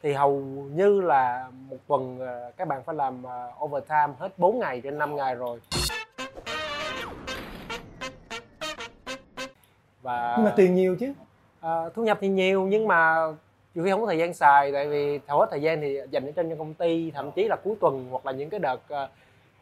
[0.03, 0.41] Thì hầu
[0.75, 2.21] như là một tuần
[2.57, 3.23] các bạn phải làm
[3.65, 5.61] overtime hết 4 ngày trên 5 ngày rồi.
[10.03, 11.13] Và nhưng mà tiền nhiều chứ?
[11.61, 13.17] À, thu nhập thì nhiều nhưng mà
[13.75, 16.27] nhiều khi không có thời gian xài tại vì hầu hết thời gian thì dành
[16.27, 19.11] ở trên công ty thậm chí là cuối tuần hoặc là những cái đợt uh,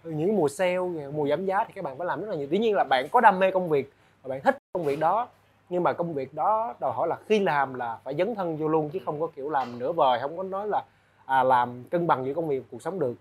[0.05, 0.79] những mùa sale
[1.13, 2.49] mùa giảm giá thì các bạn phải làm rất là nhiều.
[2.51, 5.29] Tuy nhiên là bạn có đam mê công việc và bạn thích công việc đó
[5.69, 8.69] nhưng mà công việc đó đòi hỏi là khi làm là phải dấn thân vô
[8.69, 10.85] luôn chứ không có kiểu làm nửa vời không có nói là
[11.27, 13.15] à, làm cân bằng giữa công việc cuộc sống được.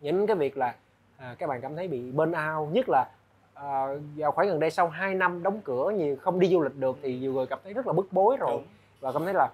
[0.00, 0.74] Những cái việc là
[1.16, 3.08] à, các bạn cảm thấy bị burn out nhất là
[3.54, 3.86] à,
[4.16, 6.96] vào khoảng gần đây sau 2 năm đóng cửa nhiều không đi du lịch được
[7.02, 8.60] thì nhiều người cảm thấy rất là bức bối rồi
[9.00, 9.48] và cảm thấy là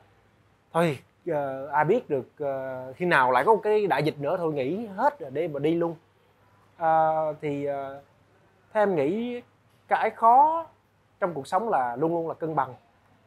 [0.74, 0.98] thôi
[1.30, 4.52] uh, ai biết được uh, khi nào lại có một cái đại dịch nữa thôi
[4.52, 5.94] nghỉ hết rồi để mà đi luôn.
[6.82, 7.74] Uh, thì uh,
[8.72, 9.40] theo em nghĩ
[9.88, 10.66] cái khó
[11.20, 12.74] trong cuộc sống là luôn luôn là cân bằng.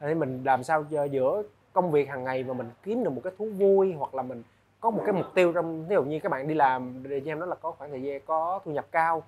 [0.02, 3.34] Để mình làm sao giữa công việc hàng ngày mà mình kiếm được một cái
[3.38, 4.44] thú vui hoặc là mình
[4.80, 7.40] có một cái mục tiêu trong ví dụ như các bạn đi làm để em
[7.40, 9.24] đó là có khoảng thời gian có thu nhập cao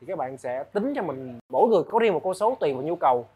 [0.00, 2.72] thì các bạn sẽ tính cho mình mỗi người có riêng một con số tùy
[2.72, 3.26] vào nhu cầu.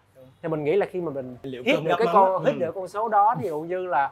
[0.43, 2.59] Thì mình nghĩ là khi mà mình Liệu hit được cái con hit ừ.
[2.59, 4.11] được con số đó ví dụ như là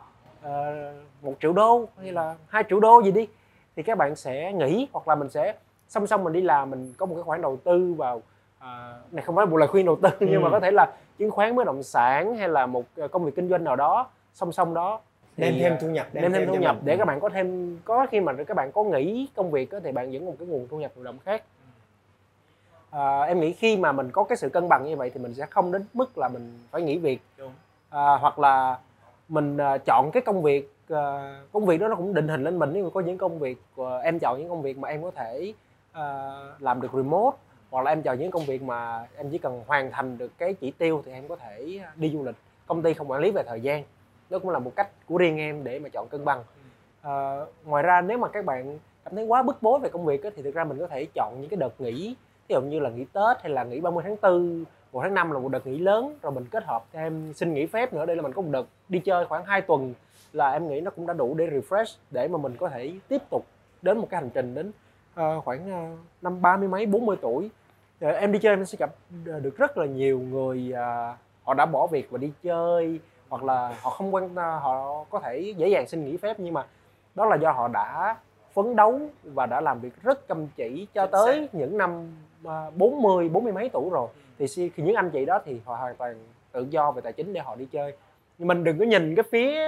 [1.22, 3.28] một triệu đô hay là hai triệu đô gì đi
[3.76, 5.54] thì các bạn sẽ nghỉ hoặc là mình sẽ
[5.88, 8.22] song song mình đi làm mình có một cái khoản đầu tư vào
[8.58, 10.26] à, này không phải một lời khuyên đầu tư ừ.
[10.30, 10.86] nhưng mà có thể là
[11.18, 14.06] chứng khoán bất động sản hay là một ờ, công việc kinh doanh nào đó
[14.34, 15.00] song song đó.
[15.36, 18.06] Đem thêm thu nhập đem, đem thêm thu nhập để các bạn có thêm có
[18.10, 20.68] khi mà các bạn có nghỉ công việc đó, thì bạn vẫn một cái nguồn
[20.68, 21.42] thu nhập thụ động khác.
[22.90, 25.34] À, em nghĩ khi mà mình có cái sự cân bằng như vậy thì mình
[25.34, 27.20] sẽ không đến mức là mình phải nghỉ việc.
[27.90, 28.78] À, hoặc là
[29.28, 30.98] mình uh, chọn cái công việc uh,
[31.52, 32.70] công việc đó nó cũng định hình lên mình.
[32.72, 35.10] Nếu mà có những công việc uh, em chọn những công việc mà em có
[35.10, 35.52] thể
[35.92, 37.36] uh, làm được remote
[37.70, 40.54] hoặc là em chọn những công việc mà em chỉ cần hoàn thành được cái
[40.54, 42.36] chỉ tiêu thì em có thể đi du lịch.
[42.66, 43.84] Công ty không quản lý về thời gian.
[44.30, 46.42] Đó cũng là một cách của riêng em để mà chọn cân bằng.
[47.02, 50.22] À, ngoài ra nếu mà các bạn cảm thấy quá bức bối về công việc
[50.24, 52.16] á, thì thực ra mình có thể chọn những cái đợt nghỉ.
[52.48, 55.30] Ví dụ như là nghỉ tết hay là nghỉ 30 tháng 4 một tháng 5
[55.30, 58.06] là một đợt nghỉ lớn rồi mình kết hợp thêm xin nghỉ phép nữa.
[58.06, 59.94] Đây là mình có một đợt đi chơi khoảng 2 tuần
[60.32, 63.22] là em nghĩ nó cũng đã đủ để refresh để mà mình có thể tiếp
[63.30, 63.44] tục
[63.82, 64.72] đến một cái hành trình đến
[65.20, 67.50] uh, khoảng uh, năm ba mươi mấy 40 tuổi.
[68.06, 68.90] Uh, em đi chơi em sẽ gặp
[69.24, 73.76] được rất là nhiều người uh, họ đã bỏ việc và đi chơi hoặc là
[73.82, 76.66] họ không quan họ có thể dễ dàng xin nghỉ phép nhưng mà
[77.14, 78.16] đó là do họ đã
[78.52, 82.16] phấn đấu và đã làm việc rất chăm chỉ cho tới những năm
[82.76, 85.96] 40 bốn mươi mấy tuổi rồi thì khi những anh chị đó thì họ hoàn
[85.96, 86.14] toàn
[86.52, 87.92] tự do về tài chính để họ đi chơi
[88.38, 89.60] nhưng mình đừng có nhìn cái phía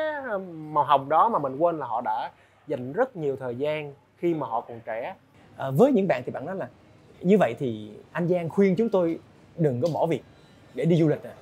[0.53, 2.31] màu hồng đó mà mình quên là họ đã
[2.67, 5.15] dành rất nhiều thời gian khi mà họ còn trẻ
[5.57, 6.69] à, với những bạn thì bạn nói là
[7.21, 9.19] như vậy thì anh Giang khuyên chúng tôi
[9.57, 10.23] đừng có bỏ việc
[10.75, 11.33] để đi du lịch à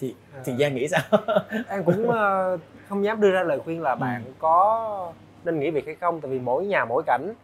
[0.00, 0.56] thì thì à.
[0.58, 1.00] Giang nghĩ sao
[1.68, 3.96] em cũng uh, không dám đưa ra lời khuyên là ừ.
[4.00, 4.32] bạn ừ.
[4.38, 5.12] có
[5.44, 7.34] nên nghỉ việc hay không tại vì mỗi nhà mỗi cảnh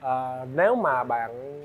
[0.00, 0.08] uh,
[0.54, 1.59] nếu mà bạn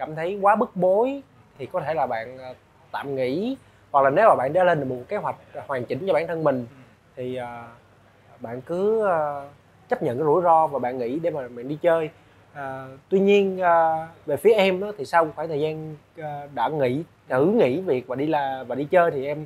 [0.00, 1.22] cảm thấy quá bức bối
[1.58, 2.54] thì có thể là bạn ờ,
[2.92, 3.56] tạm nghỉ
[3.90, 5.36] hoặc là nếu mà bạn đã lên được một kế hoạch
[5.66, 6.66] hoàn chỉnh cho bản thân mình
[7.16, 9.50] thì uh, bạn cứ uh,
[9.88, 12.10] chấp nhận cái rủi ro và bạn nghỉ để mà bạn đi chơi.
[12.54, 16.68] À, tuy nhiên à, về phía em đó, thì sau khoảng thời gian à, đã
[16.68, 19.44] nghỉ thử nghỉ việc và đi là và đi chơi thì em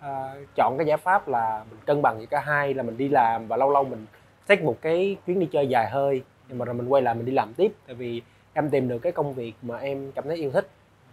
[0.00, 3.08] à, chọn cái giải pháp là mình cân bằng giữa cả hai là mình đi
[3.08, 4.06] làm và lâu lâu mình
[4.46, 6.22] take một cái chuyến đi chơi dài hơi.
[6.48, 7.72] Nhưng mà rồi mình quay lại mình đi làm tiếp.
[7.86, 10.68] Tại vì em tìm được cái công việc mà em cảm thấy yêu thích.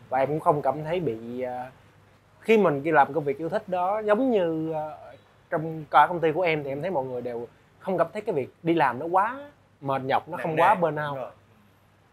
[0.10, 1.72] Và em cũng không cảm thấy bị à,
[2.40, 4.90] khi mình đi làm công việc yêu thích đó giống như à,
[5.50, 7.48] trong cả công ty của em thì em thấy mọi người đều
[7.80, 9.40] không cảm thấy cái việc đi làm nó quá
[9.82, 11.18] mệt nhọc nó không quá burnout.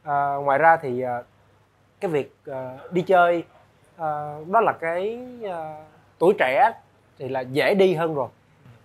[0.02, 1.22] à, ngoài ra thì à,
[2.00, 2.34] cái việc
[2.90, 3.44] đi chơi
[4.46, 5.26] đó là cái
[6.18, 6.70] tuổi trẻ
[7.18, 8.28] thì là dễ đi hơn rồi.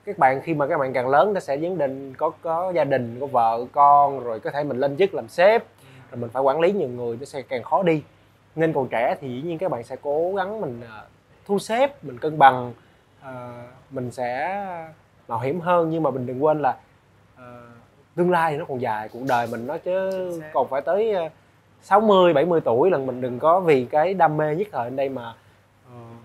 [0.05, 2.83] Các bạn khi mà các bạn càng lớn nó sẽ vấn định có có gia
[2.83, 5.63] đình có vợ con rồi có thể mình lên chức làm sếp
[6.11, 8.03] rồi mình phải quản lý nhiều người nó sẽ càng khó đi.
[8.55, 11.07] Nên còn trẻ thì dĩ nhiên các bạn sẽ cố gắng mình uh,
[11.45, 12.73] thu xếp mình cân bằng
[13.21, 13.27] uh,
[13.91, 14.57] mình sẽ
[15.27, 15.89] mạo hiểm hơn.
[15.89, 16.77] Nhưng mà mình đừng quên là
[17.35, 17.41] uh,
[18.15, 20.09] tương lai thì nó còn dài cuộc đời mình nó chứ
[20.53, 21.15] còn phải tới
[21.81, 25.09] 60 70 tuổi lần mình đừng có vì cái đam mê nhất thời ở đây
[25.09, 25.33] mà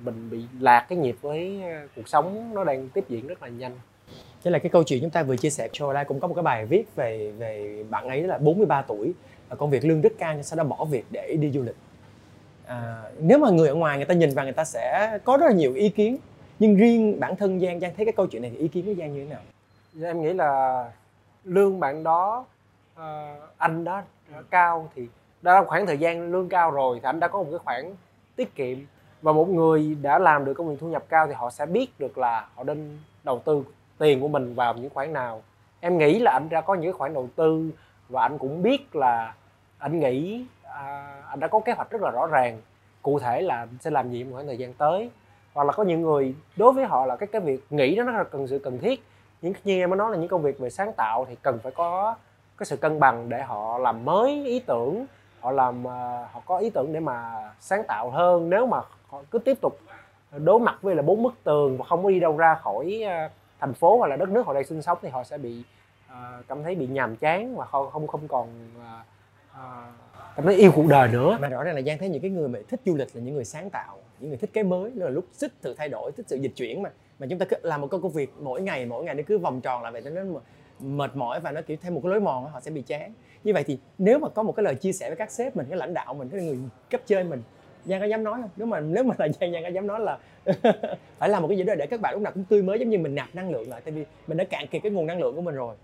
[0.05, 3.49] mình bị lạc cái nhịp với ờ, cuộc sống nó đang tiếp diễn rất là
[3.49, 3.73] nhanh.
[4.45, 6.35] Thế là cái câu chuyện chúng ta vừa chia sẻ cho đây cũng có một
[6.35, 9.13] cái bài viết về về bạn ấy là 43 tuổi
[9.59, 11.77] công việc lương rất cao nhưng sau đó bỏ việc để đi du lịch.
[12.67, 15.47] À, nếu mà người ở ngoài người ta nhìn vào người ta sẽ có rất
[15.47, 16.17] là nhiều ý kiến.
[16.59, 18.95] Nhưng riêng bản thân giang giang thấy cái câu chuyện này thì ý kiến của
[18.99, 19.41] giang như thế nào?
[19.95, 20.85] Dạ, em nghĩ là
[21.45, 22.45] lương bạn đó
[22.95, 24.03] ờ, anh đó
[24.51, 25.09] cao thì
[25.43, 27.95] đã là khoảng thời gian lương cao rồi thì anh đã có một cái khoản
[28.37, 28.79] tiết kiệm.
[29.23, 32.01] Và một người đã làm được công việc thu nhập cao thì họ sẽ biết
[32.01, 33.65] được là họ nên đầu tư
[33.99, 35.43] tiền của mình vào những khoản nào.
[35.81, 37.71] Em nghĩ là anh đã có những khoản đầu tư
[38.15, 39.35] và anh cũng biết là
[39.79, 42.61] anh nghĩ à, anh đã có kế hoạch rất là rõ ràng.
[43.03, 45.11] Cụ thể là anh sẽ làm gì trong khoảng thời gian tới.
[45.55, 48.13] Hoặc là có những người đối với họ là cái cái việc nghĩ đó nó
[48.13, 49.05] là cần sự cần thiết.
[49.43, 51.73] Những như em mới nói là những công việc về sáng tạo thì cần phải
[51.73, 52.15] có
[52.59, 55.07] cái sự cân bằng để họ làm mới ý tưởng.
[55.41, 58.51] Họ làm à, họ có ý tưởng để mà sáng tạo hơn.
[58.51, 59.79] Nếu mà họ cứ tiếp tục
[60.37, 63.31] đối mặt với là bốn bức tường và không có đi đâu ra khỏi à,
[63.61, 65.65] thành phố hoặc là đất nước họ đang sinh sống thì họ sẽ bị
[66.15, 68.49] À, cảm thấy bị nhàm chán và không không không còn
[68.79, 69.57] uh,
[70.37, 72.49] cảm thấy yêu cuộc đời nữa mà rõ ràng là giang thấy những cái người
[72.49, 75.09] mà thích du lịch là những người sáng tạo những người thích cái mới là
[75.09, 77.81] lúc thích sự thay đổi thích sự dịch chuyển mà mà chúng ta cứ làm
[77.81, 80.35] một công việc mỗi ngày mỗi ngày nó cứ vòng tròn là vậy cho nên
[80.81, 83.13] mệt mỏi và nó kiểu thêm một cái lối mòn họ sẽ bị chán
[83.45, 85.67] như vậy thì nếu mà có một cái lời chia sẻ với các sếp mình
[85.71, 86.59] cái lãnh đạo mình cái người
[86.91, 87.43] cấp trên mình
[87.85, 88.51] Giang có dám nói không?
[88.57, 90.19] Nếu mà nếu mà là Giang Giang có dám nói là
[91.19, 92.91] phải làm một cái gì đó để các bạn lúc nào cũng tươi mới giống
[92.91, 95.21] như mình nạp năng lượng lại tại vì mình đã cạn kiệt cái nguồn năng
[95.21, 95.75] lượng của mình rồi.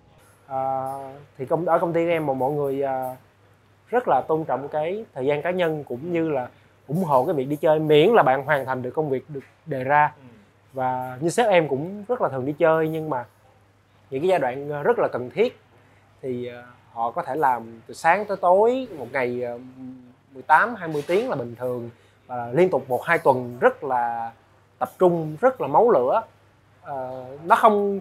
[0.50, 0.94] À,
[1.38, 3.16] thì công ở công ty em mà mọi người à,
[3.88, 6.48] rất là tôn trọng cái thời gian cá nhân cũng như là
[6.88, 9.44] ủng hộ cái việc đi chơi miễn là bạn hoàn thành được công việc được
[9.66, 10.12] đề ra.
[10.16, 10.22] Ừ.
[10.72, 13.24] và như sếp em cũng rất là thường đi chơi nhưng mà
[14.10, 15.60] những cái giai đoạn ờ, rất là cần thiết
[16.22, 16.50] thì
[16.92, 19.42] họ có thể làm từ sáng tới tối một ngày
[20.34, 21.90] 18 ờ, 20 tiếng là bình thường.
[22.26, 24.32] Và liên tục một hai tuần rất là
[24.78, 26.22] tập trung rất là máu lửa.
[26.82, 26.94] À,
[27.44, 28.00] nó không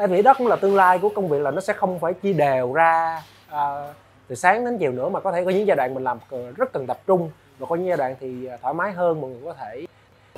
[0.00, 2.14] em nghĩ đó cũng là tương lai của công việc là nó sẽ không phải
[2.14, 3.94] chia đều ra à,
[4.28, 6.18] từ sáng đến chiều nữa mà có thể có những giai đoạn mình làm
[6.56, 9.40] rất cần tập trung và có những giai đoạn thì thoải mái hơn mọi người
[9.44, 9.86] có thể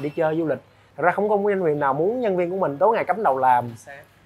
[0.00, 0.58] đi chơi du lịch.
[0.96, 3.22] Thật ra không có nhân viên nào muốn nhân viên của mình tối ngày cắm
[3.22, 3.74] đầu làm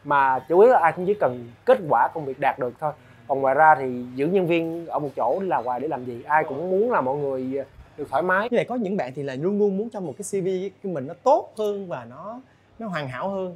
[0.05, 2.93] mà chủ yếu là ai cũng chỉ cần kết quả công việc đạt được thôi.
[3.29, 6.23] Còn ngoài ra thì giữ nhân viên ở một chỗ là hoài để làm gì
[6.27, 7.65] ai cũng muốn là mọi người
[7.97, 8.49] được thoải mái.
[8.51, 10.49] Như vậy có những bạn thì là luôn luôn muốn trong một cái cv
[10.83, 12.41] của mình nó tốt hơn và nó
[12.79, 13.55] nó hoàn hảo hơn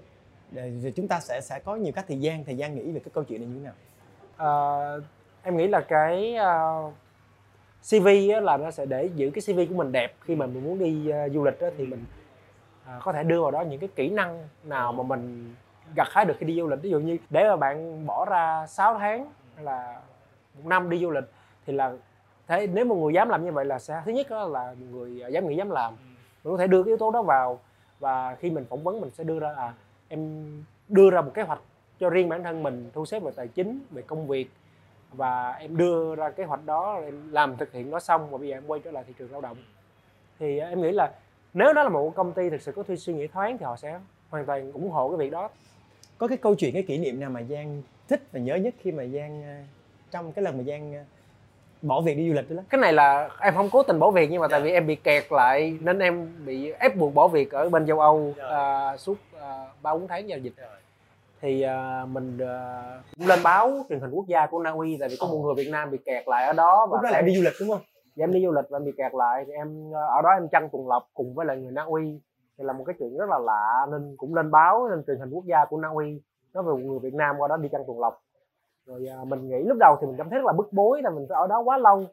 [0.57, 3.01] Ờ, để chúng ta sẽ sẽ có nhiều cách thời gian thời gian nghĩ về
[3.01, 3.75] cái câu chuyện này như thế nào?
[4.37, 4.51] À,
[5.43, 6.95] em nghĩ là cái ờ, uh,
[7.91, 10.65] CV á, là nó sẽ để giữ cái CV của mình đẹp khi mà mình
[10.65, 12.05] muốn đi uh, du lịch á, thì mình
[12.97, 15.55] uh, có thể đưa vào đó những cái kỹ năng nào mà mình
[15.97, 16.83] gặt hái được khi đi du lịch.
[16.83, 20.01] Ví dụ như để mà bạn bỏ ra 6 tháng hay là
[20.55, 21.25] một năm đi du lịch
[21.67, 21.93] thì là
[22.47, 25.49] thế nếu một người dám làm như vậy là sẽ thứ nhất là người dám
[25.49, 25.97] nghĩ dám làm.
[26.45, 27.61] Mình có thể đưa cái yếu tố đó vào
[27.99, 29.73] và khi mình phỏng vấn mình sẽ đưa ra à
[30.09, 30.49] em
[30.88, 31.61] đưa ra một kế hoạch
[32.01, 34.51] cho riêng bản thân mình, thu xếp về tài chính, về công việc,
[35.12, 38.49] và em đưa ra kế hoạch đó, em làm thực hiện nó xong, và bây
[38.49, 39.57] giờ em quay trở lại thị trường lao động.
[40.38, 41.12] Thì à, em nghĩ là
[41.55, 44.01] nếu đó là một công ty thực sự có suy nghĩ thoáng thì họ sẽ
[44.31, 45.51] hoàn toàn ủng hộ cái việc đó.
[46.18, 48.92] Có cái câu chuyện, cái kỷ niệm nào mà giang thích và nhớ nhất khi
[48.92, 49.64] mà giang à,
[50.11, 51.05] trong cái lần mà giang à,
[51.83, 54.31] bỏ việc đi du lịch đó cái này là em không cố tình bỏ việc
[54.31, 54.64] nhưng mà tại dạ.
[54.64, 58.01] vì em bị kẹt lại nên em bị ép buộc bỏ việc ở bên châu
[58.01, 59.19] âu uh, suốt
[59.83, 60.53] ba uh, bốn tháng giao dịch.
[60.57, 60.69] Dạ.
[61.41, 65.09] thì uh, mình uh, cũng lên báo truyền hình quốc gia của Na Uy tại
[65.09, 67.37] vì có một người Việt Nam bị kẹt lại ở đó và lúc đó đi
[67.37, 67.81] du lịch đúng không?
[68.17, 69.45] Dạ, em đi du lịch và em bị kẹt lại.
[69.47, 72.21] Thì em ở đó em chăn tuần lộc cùng với lại người Na Uy.
[72.59, 75.31] Thì là một cái chuyện rất là lạ nên cũng lên báo lên truyền hình
[75.31, 76.21] quốc gia của Na Uy.
[76.55, 78.23] Nói về một người Việt Nam qua đó đi chăn tuần lộc
[78.88, 81.11] rồi à, mình nghĩ lúc đầu thì mình cảm thấy rất là bức bối là
[81.11, 82.05] mình phải ở đó quá lâu.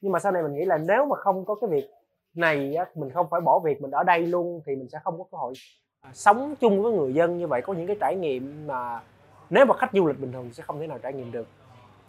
[0.00, 1.90] Nhưng mà sau này mình nghĩ là nếu mà không có cái việc
[2.34, 5.18] này á, mình không phải bỏ việc mình ở đây luôn thì mình sẽ không
[5.18, 5.52] có cơ hội
[6.00, 7.38] à, sống chung với người dân.
[7.38, 9.00] Như vậy có những cái trải nghiệm mà
[9.50, 11.46] nếu mà khách du lịch bình thường sẽ không thể nào trải nghiệm được.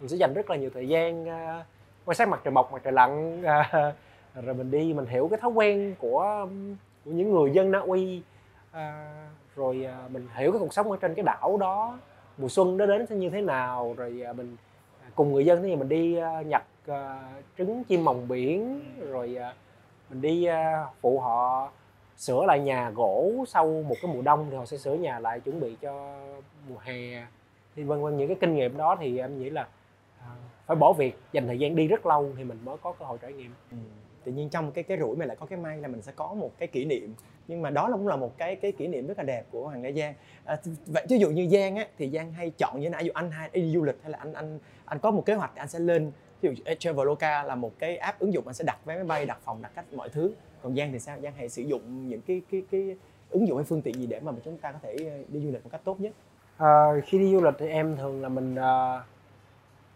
[0.00, 1.64] Mình sẽ dành rất là nhiều thời gian uh,
[2.04, 3.94] quan sát mặt trời mọc mặt trời lặn uh,
[4.44, 6.46] rồi mình đi mình hiểu cái thói quen của
[7.04, 8.22] của những người dân Na Uy
[8.72, 9.14] à,
[9.56, 11.98] rồi à, mình hiểu cái cuộc sống ở trên cái đảo đó
[12.38, 13.94] mùa xuân nó đến sẽ như thế nào?
[13.96, 14.56] Rồi à, mình
[15.02, 16.64] à, cùng người dân thì mình đi à, nhặt
[17.58, 19.36] trứng chim mòng biển, rồi
[20.10, 20.48] mình đi
[21.00, 21.70] phụ họ
[22.16, 25.40] sửa lại nhà gỗ sau một cái mùa đông thì họ sẽ sửa nhà lại
[25.40, 26.20] chuẩn bị cho
[26.68, 27.26] mùa hè.
[27.76, 29.68] Thì vân vân, những cái kinh nghiệm đó thì em nghĩ là
[30.66, 33.18] phải bỏ việc, dành thời gian đi rất lâu thì mình mới có cơ hội
[33.22, 33.54] trải nghiệm.
[33.70, 33.76] Ừ
[34.28, 36.34] tự nhiên trong cái cái rủi mà lại có cái may là mình sẽ có
[36.34, 37.14] một cái kỷ niệm.
[37.48, 39.82] Nhưng mà đó cũng là một cái cái kỷ niệm rất là đẹp của hoàng
[39.82, 40.14] gia giang.
[40.44, 43.30] À, vậy ví dụ như giang á thì giang hay chọn như ví dụ anh
[43.30, 45.78] hay đi du lịch hay là anh anh anh có một kế hoạch anh sẽ
[45.78, 49.04] lên ví dụ Traveloka là một cái app ứng dụng anh sẽ đặt vé máy
[49.04, 50.32] bay đặt phòng đặt cách mọi thứ.
[50.62, 51.20] Còn giang thì sao?
[51.20, 52.96] Giang hay sử dụng những cái cái cái
[53.30, 54.96] ứng dụng hay phương tiện gì để mà chúng ta có thể
[55.28, 56.12] đi du lịch một cách tốt nhất?
[56.56, 59.02] À, khi đi du lịch thì em thường là mình uh,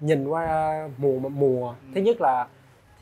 [0.01, 1.75] nhìn qua mùa mùa.
[1.95, 2.49] Thứ nhất là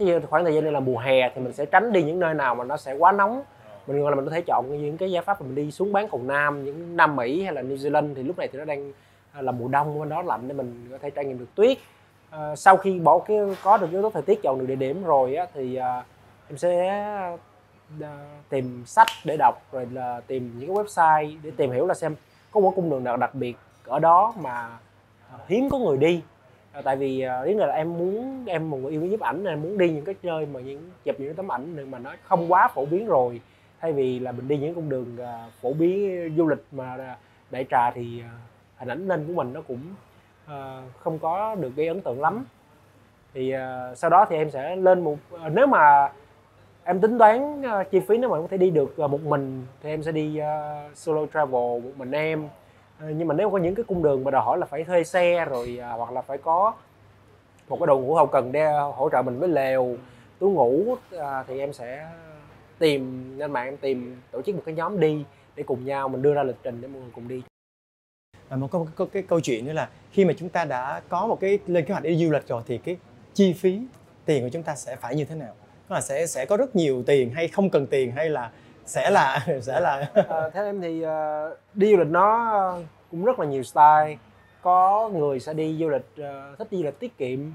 [0.00, 2.18] thí dụ khoảng thời gian này là mùa hè thì mình sẽ tránh đi những
[2.18, 3.42] nơi nào mà nó sẽ quá nóng.
[3.86, 6.08] Mình gọi là mình có thể chọn những cái giải pháp mình đi xuống bán
[6.08, 8.92] cầu nam những nam mỹ hay là new zealand thì lúc này thì nó đang
[9.32, 11.78] à, là mùa đông bên đó lạnh để mình có thể trải nghiệm được tuyết.
[12.30, 15.04] À, sau khi bỏ cái có được yếu tố thời tiết chọn được địa điểm
[15.04, 16.04] rồi á, thì à,
[16.48, 16.88] em sẽ
[18.00, 21.94] à, tìm sách để đọc rồi là tìm những cái website để tìm hiểu là
[21.94, 22.14] xem
[22.50, 24.68] có một cung đường nào đặc biệt ở đó mà
[25.32, 26.22] à, hiếm có người đi
[26.72, 29.44] à, tại vì ờ, à, lý là em muốn em một người yêu nhiếp ảnh
[29.44, 32.52] em muốn đi những cái nơi mà những chụp những tấm ảnh mà nó không
[32.52, 33.40] quá phổ biến rồi.
[33.80, 37.16] Thay vì là mình đi những con đường uh, phổ biến ờ, du lịch mà
[37.50, 39.80] đại trà thì uh, hình ảnh lên của mình nó cũng
[40.46, 40.52] uh,
[40.98, 42.44] không có được gây ấn tượng lắm.
[43.34, 46.12] Thì uh, sau đó thì em sẽ lên một uh, nếu mà
[46.84, 49.20] em tính toán uh, chi phí nếu mà em có thể đi được uh, một
[49.20, 52.48] mình thì em sẽ đi uh, solo travel một mình em.
[53.00, 55.04] Ờ, nhưng mà nếu có những cái cung đường mà đòi hỏi là phải thuê
[55.04, 56.74] xe rồi à, hoặc là phải có
[57.68, 59.96] một cái đồ ngủ hậu cần để à, hỗ trợ mình với lều
[60.38, 62.08] túi ngủ à, thì em sẽ
[62.78, 65.24] tìm lên mạng em tìm tổ chức một cái nhóm đi
[65.56, 67.42] để cùng nhau mình đưa ra lịch trình để mọi người cùng đi.
[68.48, 71.26] Và một câu cái, cái câu chuyện nữa là khi mà chúng ta đã có
[71.26, 72.96] một cái lên kế hoạch đi du lịch rồi thì cái
[73.34, 73.80] chi phí
[74.24, 75.54] tiền của chúng ta sẽ phải như thế nào?
[75.88, 78.50] Tức là sẽ sẽ có rất nhiều tiền hay không cần tiền hay là
[78.90, 83.24] sẽ là sẽ là à, theo em thì uh, đi du lịch nó ờ, cũng
[83.24, 84.16] rất là nhiều style.
[84.62, 87.52] Có người sẽ đi du lịch uh, thích đi du lịch tiết kiệm.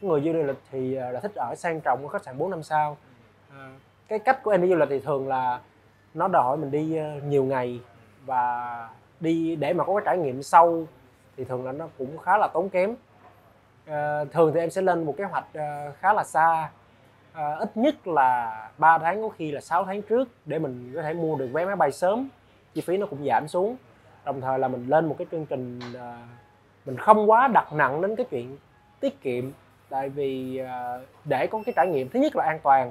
[0.00, 2.62] Người du lịch thì uh, là thích ở sang trọng ở khách sạn 4 năm
[2.62, 2.96] sao.
[4.08, 5.60] Cái cách của em đi du lịch thì thường là
[6.14, 7.80] nó đòi hỏi mình đi nhiều ngày.
[8.26, 8.88] Và
[9.20, 10.86] đi để mà có cái trải nghiệm sâu
[11.36, 12.94] thì thường là nó cũng khá là tốn kém.
[13.86, 16.70] À, thường thì em sẽ lên một kế hoạch uh, khá là xa
[17.32, 21.02] à, ít nhất là 3 tháng có khi là 6 tháng trước để mình có
[21.02, 22.28] thể mua được vé máy bay sớm.
[22.74, 23.76] Chi phí nó cũng giảm xuống.
[24.24, 26.26] Đồng thời là mình lên một cái chương trình à,
[26.86, 28.56] mình không quá đặt nặng đến cái chuyện
[29.00, 29.44] tiết kiệm.
[29.88, 32.90] Tại vì à, để có cái trải nghiệm thứ nhất là an toàn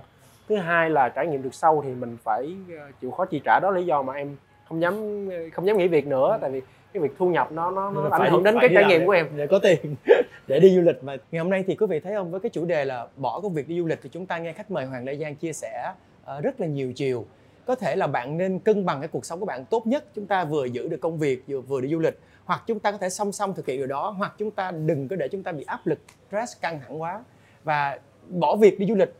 [0.49, 3.59] thứ hai là trải nghiệm được sâu thì mình phải à, chịu khó chi trả.
[3.59, 4.35] Đó lý do mà em
[4.69, 6.31] không dám không dám nghỉ việc nữa.
[6.31, 6.37] Ừ.
[6.41, 6.61] tại vì
[6.93, 9.27] cái việc thu nhập nó nó, nó ảnh hưởng đến cái trải nghiệm của em.
[9.35, 9.95] để có tiền
[10.47, 11.03] để đi du lịch.
[11.03, 12.31] Mà ngày hôm nay thì quý vị thấy không?
[12.31, 14.53] Với cái chủ đề là bỏ công việc đi du lịch thì chúng ta nghe
[14.53, 17.25] khách mời Hoàng Lê Giang chia sẻ uh, rất là nhiều chiều.
[17.65, 20.25] Có thể là bạn nên cân bằng cái cuộc sống của bạn tốt nhất chúng
[20.25, 22.97] ta vừa giữ được công việc vừa vừa đi du lịch hoặc chúng ta có
[22.97, 25.51] thể song song thực hiện điều đó hoặc chúng ta đừng có để chúng ta
[25.51, 27.23] bị áp lực stress căng thẳng quá.
[27.63, 29.13] Và bỏ việc đi du lịch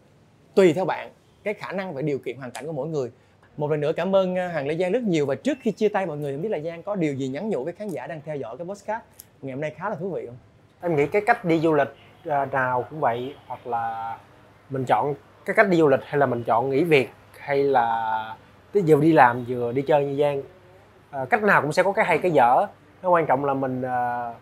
[0.56, 1.10] tùy theo bạn
[1.44, 3.12] cái khả năng và điều kiện hoàn cảnh của mỗi người
[3.58, 5.26] một lần nữa cảm ơn à, hàng Lê Giang rất nhiều.
[5.26, 7.50] Và trước khi chia tay mọi người không biết là Giang có điều gì nhắn
[7.50, 9.02] nhủ với khán giả đang theo dõi cái podcast
[9.42, 10.38] ngày hôm nay khá là thú vị không?
[10.82, 14.18] Em nghĩ cái cách đi du lịch à, nào cũng vậy hoặc là
[14.70, 15.16] mình chọn
[15.46, 18.36] cái cách đi du lịch hay là mình chọn nghỉ việc hay là
[18.74, 20.42] vừa đi làm vừa đi chơi như Giang
[21.10, 22.66] à, cách nào cũng sẽ có cái hay cái dở.
[23.04, 24.34] Nó quan trọng là mình à,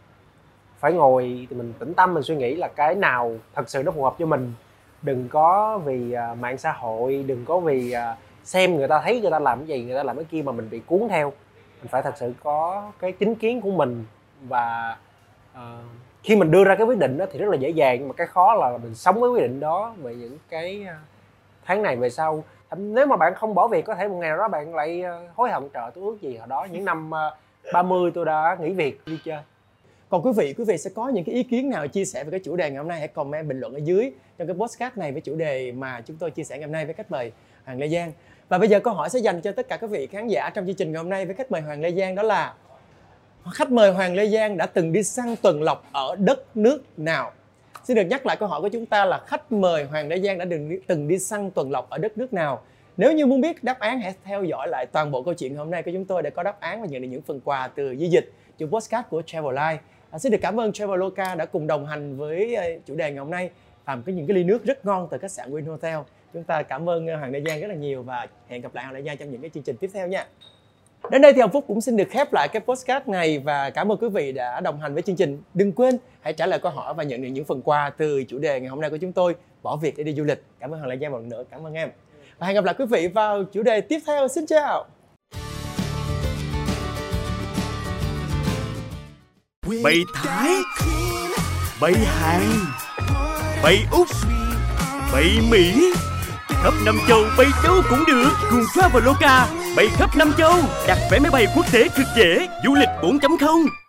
[0.80, 3.92] phải ngồi thì mình tĩnh tâm mình suy nghĩ là cái nào thật sự nó
[3.92, 4.54] phù hợp cho mình.
[5.02, 9.22] Đừng có vì à, mạng xã hội đừng có vì à, xem người ta thấy
[9.22, 11.34] người ta làm cái gì người ta làm cái kia mà mình bị cuốn theo.
[11.80, 14.06] Mình phải thật sự có cái chính kiến của mình
[14.48, 14.98] và
[15.54, 15.60] uh,
[16.24, 18.14] khi mình đưa ra cái quyết định đó thì rất là dễ dàng nhưng mà
[18.14, 20.96] cái khó là mình sống với quyết định đó về những cái ờ,
[21.66, 22.44] tháng này về sau.
[22.78, 25.28] Nếu mà bạn không bỏ việc có thể một ngày nào đó bạn lại ờ,
[25.36, 27.12] hối hận trợ tôi ước gì hồi đó những năm
[27.74, 29.42] 30 tôi đã nghỉ việc đi chơi.
[30.10, 32.32] Còn quý vị quý vị sẽ có những cái ý kiến nào chia sẻ về
[32.32, 33.00] cái chủ đề ngày hôm nay?
[33.00, 36.18] Hãy comment bình luận ở dưới trong cái podcast này với chủ đề mà chúng
[36.18, 37.32] tôi chia sẻ ngày hôm nay với khách mời
[37.66, 38.12] Hoàng Lê Giang
[38.50, 40.66] và bây giờ câu hỏi sẽ dành cho tất cả các vị khán giả trong
[40.66, 42.54] chương trình ngày hôm nay với khách mời Hoàng Lê Giang đó là
[43.54, 47.32] khách mời Hoàng Lê Giang đã từng đi săn tuần lộc ở đất nước nào?
[47.84, 50.38] Xin được nhắc lại câu hỏi của chúng ta là khách mời Hoàng Lê Giang
[50.38, 50.46] đã
[50.88, 52.62] từng đi săn tuần lộc ở đất nước nào?
[52.98, 55.72] Nếu như muốn biết đáp án hãy theo dõi lại toàn bộ câu chuyện hôm
[55.72, 57.96] nay của chúng tôi để có đáp án và nhận được những phần quà từ
[58.00, 59.78] di dịch chủ podcast của Travel Life.
[60.10, 63.20] À, xin được cảm ơn Traveloka đã cùng đồng hành với ờ, chủ đề ngày
[63.20, 63.50] hôm nay.
[63.88, 65.98] Làm cái những cái ly nước rất ngon từ khách sạn Win Hotel.
[66.36, 68.86] Chúng ta cảm ơn ờ, Hoàng Đại Giang rất là nhiều và hẹn gặp lại
[68.86, 70.28] Hoàng Đại Giang trong những cái chương trình tiếp theo nha.
[71.12, 73.92] Đến đây thì Hồng Phúc cũng xin được khép lại cái postcard này và cảm
[73.92, 75.42] ơn quý vị đã đồng hành với chương trình.
[75.54, 78.40] Đừng quên hãy trả lời câu hỏi và nhận được những phần quà từ chủ
[78.40, 80.44] đề ngày hôm nay của chúng tôi, bỏ việc để đi du lịch.
[80.60, 81.44] Cảm ơn Hoàng Đại Giang một lần nữa.
[81.52, 81.90] Cảm ơn em.
[82.38, 84.28] Và hẹn gặp lại quý vị vào chủ đề tiếp theo.
[84.28, 84.86] Xin chào.
[89.84, 90.50] Bay Thái
[91.82, 92.42] Bay Hàn
[93.64, 94.08] Bay Úc
[95.14, 95.94] Bay Mỹ
[96.66, 98.30] Khắp năm châu bay châu cũng được.
[98.50, 100.54] Cùng Traveloka Bay khắp năm châu,
[100.88, 102.48] Đặt vé máy bay quốc tế cực dễ.
[102.66, 103.85] Du lịch 4.0